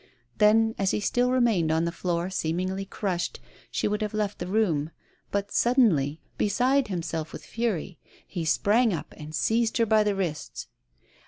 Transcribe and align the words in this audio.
Then, 0.39 0.73
as 0.79 0.89
he 0.89 0.99
still 0.99 1.29
remained 1.29 1.71
on 1.71 1.85
the 1.85 1.91
floor 1.91 2.31
seemingly 2.31 2.85
crushed, 2.85 3.39
she 3.69 3.87
would 3.87 4.01
have 4.01 4.15
left 4.15 4.39
the 4.39 4.47
room; 4.47 4.89
but 5.29 5.51
suddenly, 5.51 6.19
beside 6.39 6.87
himself 6.87 7.31
with 7.31 7.45
fury, 7.45 7.99
he 8.25 8.43
sprang 8.43 8.95
up 8.95 9.13
and 9.15 9.35
seized 9.35 9.77
her 9.77 9.85
by 9.85 10.03
the 10.03 10.15
wrists. 10.15 10.65